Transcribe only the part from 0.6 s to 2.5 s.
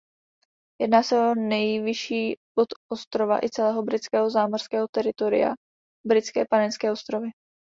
Jedná se o nejvyšší